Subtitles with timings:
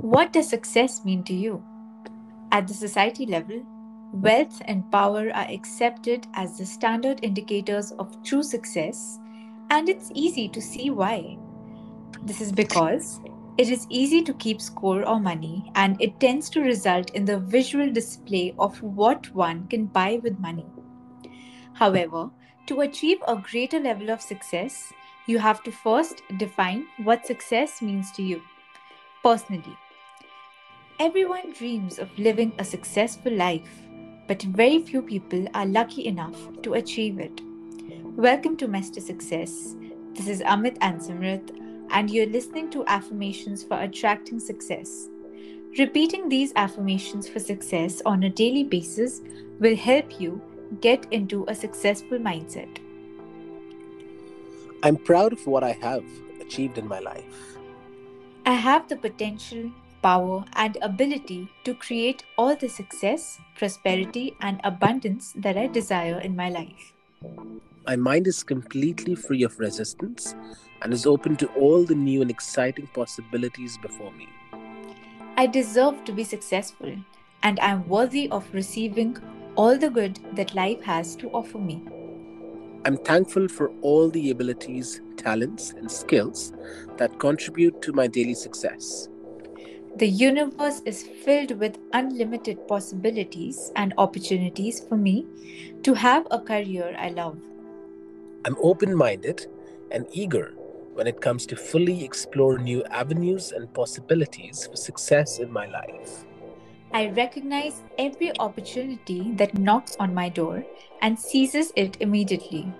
[0.00, 1.60] What does success mean to you?
[2.52, 3.64] At the society level,
[4.12, 9.18] wealth and power are accepted as the standard indicators of true success,
[9.70, 11.36] and it's easy to see why.
[12.22, 13.20] This is because
[13.58, 17.40] it is easy to keep score or money, and it tends to result in the
[17.40, 20.66] visual display of what one can buy with money.
[21.72, 22.30] However,
[22.66, 24.92] to achieve a greater level of success,
[25.26, 28.40] you have to first define what success means to you
[29.24, 29.76] personally.
[31.00, 33.86] Everyone dreams of living a successful life,
[34.26, 37.40] but very few people are lucky enough to achieve it.
[38.16, 39.76] Welcome to Master Success.
[40.14, 41.56] This is Amit and Simrit,
[41.90, 45.08] and you're listening to affirmations for attracting success.
[45.78, 49.20] Repeating these affirmations for success on a daily basis
[49.60, 50.42] will help you
[50.80, 52.78] get into a successful mindset.
[54.82, 56.04] I'm proud of what I have
[56.40, 57.56] achieved in my life.
[58.44, 59.70] I have the potential
[60.02, 66.36] power, and ability to create all the success, prosperity, and abundance that I desire in
[66.36, 66.92] my life.
[67.86, 70.34] My mind is completely free of resistance
[70.82, 74.28] and is open to all the new and exciting possibilities before me.
[75.36, 76.96] I deserve to be successful,
[77.42, 79.16] and I am worthy of receiving
[79.56, 81.82] all the good that life has to offer me.
[82.84, 86.52] I'm thankful for all the abilities, talents, and skills
[86.96, 89.08] that contribute to my daily success.
[89.98, 95.26] The universe is filled with unlimited possibilities and opportunities for me
[95.82, 97.36] to have a career I love.
[98.44, 99.48] I'm open minded
[99.90, 100.54] and eager
[100.94, 106.24] when it comes to fully explore new avenues and possibilities for success in my life.
[106.92, 110.64] I recognize every opportunity that knocks on my door
[111.02, 112.72] and seizes it immediately.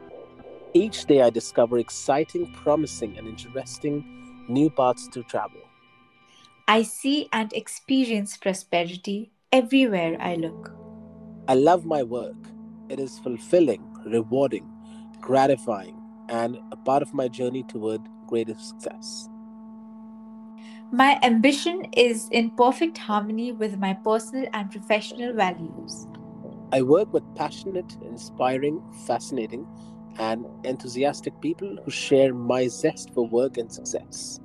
[0.72, 4.04] Each day I discover exciting, promising, and interesting
[4.48, 5.67] new paths to travel.
[6.70, 10.70] I see and experience prosperity everywhere I look.
[11.48, 12.36] I love my work.
[12.90, 14.70] It is fulfilling, rewarding,
[15.18, 19.30] gratifying, and a part of my journey toward greater success.
[20.92, 26.06] My ambition is in perfect harmony with my personal and professional values.
[26.70, 29.66] I work with passionate, inspiring, fascinating,
[30.18, 34.38] and enthusiastic people who share my zest for work and success.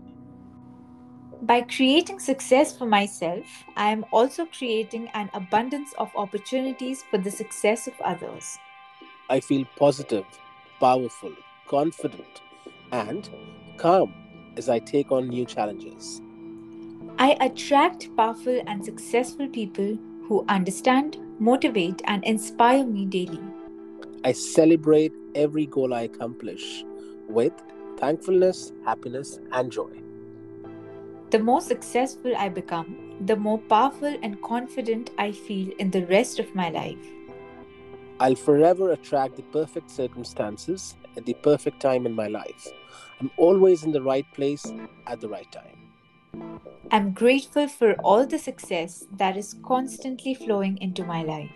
[1.43, 3.43] By creating success for myself,
[3.75, 8.57] I am also creating an abundance of opportunities for the success of others.
[9.29, 10.23] I feel positive,
[10.79, 11.33] powerful,
[11.67, 12.41] confident,
[12.93, 13.29] and
[13.75, 14.13] calm
[14.55, 16.21] as I take on new challenges.
[17.19, 19.97] I attract powerful and successful people
[20.29, 23.41] who understand, motivate, and inspire me daily.
[24.23, 26.85] I celebrate every goal I accomplish
[27.27, 27.51] with
[27.97, 29.91] thankfulness, happiness, and joy.
[31.33, 36.37] The more successful I become, the more powerful and confident I feel in the rest
[36.37, 37.03] of my life.
[38.19, 42.67] I'll forever attract the perfect circumstances at the perfect time in my life.
[43.19, 44.71] I'm always in the right place
[45.07, 46.69] at the right time.
[46.91, 51.49] I'm grateful for all the success that is constantly flowing into my life.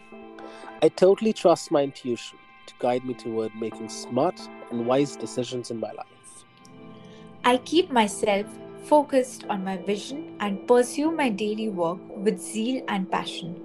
[0.81, 5.79] I totally trust my intuition to guide me toward making smart and wise decisions in
[5.79, 6.45] my life.
[7.45, 8.47] I keep myself
[8.87, 13.55] focused on my vision and pursue my daily work with zeal and passion.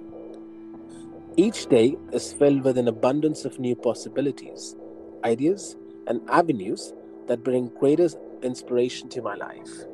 [1.37, 4.75] Each day is filled with an abundance of new possibilities,
[5.23, 6.93] ideas, and avenues
[7.27, 8.09] that bring greater
[8.41, 9.85] inspiration to my life.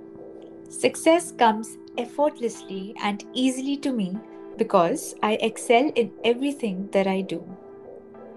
[0.69, 4.17] Success comes effortlessly and easily to me
[4.57, 7.43] because I excel in everything that I do.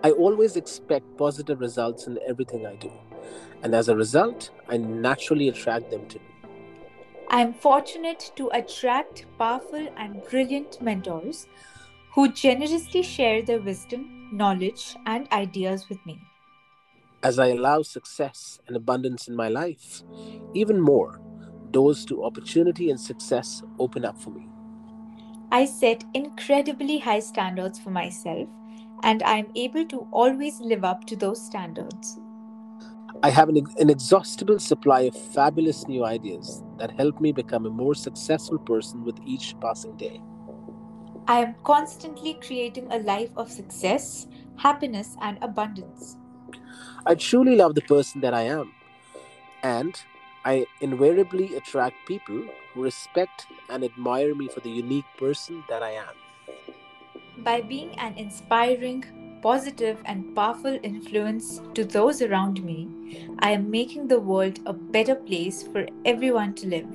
[0.05, 2.93] I always expect positive results in everything I do,
[3.63, 6.32] and as a result, I naturally attract them to me.
[7.35, 11.47] I am fortunate to attract powerful and brilliant mentors
[12.15, 16.21] who generously share their wisdom, knowledge, and ideas with me.
[17.23, 20.03] As I allow success and abundance in my life,
[20.53, 21.23] even more
[21.71, 24.47] doors to opportunity and success open up for me.
[25.51, 28.47] I set incredibly high standards for myself,
[29.05, 32.19] and I am able to always live up to those standards.
[33.23, 37.95] I have an inexhaustible supply of fabulous new ideas that help me become a more
[37.95, 40.21] successful person with each passing day.
[41.29, 44.27] I am constantly creating a life of success,
[44.57, 46.17] happiness, and abundance.
[47.07, 48.75] I truly love the person that I am,
[49.63, 49.95] and
[50.45, 52.43] I invariably attract people
[52.75, 56.17] who respect and admire me for the unique person that I am.
[57.45, 59.05] By being an inspiring,
[59.43, 62.89] positive and powerful influence to those around me,
[63.41, 66.87] I am making the world a better place for everyone to live.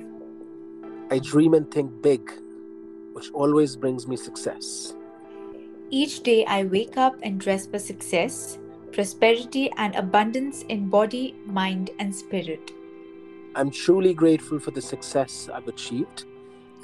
[1.10, 2.32] I dream and think big,
[3.12, 4.94] which always brings me success.
[5.90, 8.58] Each day I wake up and dress for success,
[8.92, 12.72] prosperity, and abundance in body, mind, and spirit.
[13.54, 16.24] I'm truly grateful for the success I've achieved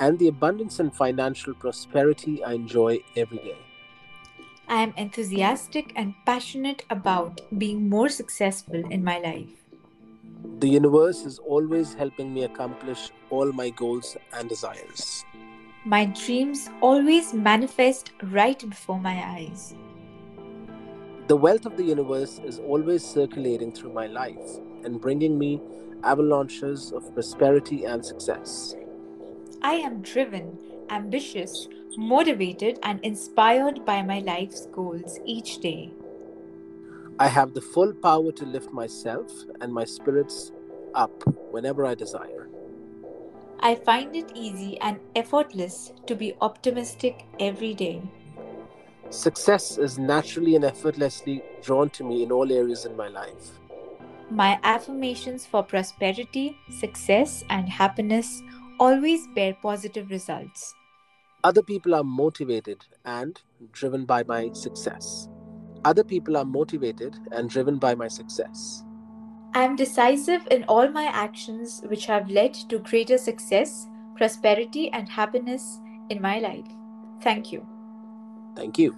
[0.00, 3.56] and the abundance and financial prosperity I enjoy every day.
[4.68, 9.50] I am enthusiastic and passionate about being more successful in my life.
[10.60, 15.24] The universe is always helping me accomplish all my goals and desires.
[15.84, 19.74] My dreams always manifest right before my eyes.
[21.28, 25.60] The wealth of the universe is always circulating through my life and bringing me
[26.02, 28.74] avalanches of prosperity and success.
[29.62, 30.58] I am driven,
[30.90, 35.92] ambitious, motivated, and inspired by my life's goals each day.
[37.18, 39.30] I have the full power to lift myself
[39.60, 40.52] and my spirits
[40.94, 42.48] up whenever I desire.
[43.60, 48.02] I find it easy and effortless to be optimistic every day.
[49.10, 53.60] Success is naturally and effortlessly drawn to me in all areas in my life.
[54.30, 58.42] My affirmations for prosperity, success, and happiness
[58.80, 60.74] always bear positive results.
[61.44, 63.38] Other people are motivated and
[63.72, 65.28] driven by my success.
[65.84, 68.82] Other people are motivated and driven by my success.
[69.52, 73.86] I am decisive in all my actions, which have led to greater success,
[74.16, 76.66] prosperity, and happiness in my life.
[77.20, 77.66] Thank you.
[78.56, 78.96] Thank you.